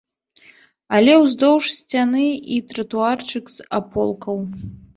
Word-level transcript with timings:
Але 0.99 1.13
ўздоўж 1.23 1.65
сцяны 1.75 2.25
і 2.57 2.59
тратуарчык 2.73 3.55
з 3.59 3.71
аполкаў. 3.83 4.45